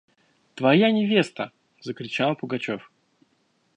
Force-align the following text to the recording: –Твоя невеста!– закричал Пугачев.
–Твоя 0.55 0.89
невеста!– 0.89 1.51
закричал 1.81 2.35
Пугачев. 2.35 2.89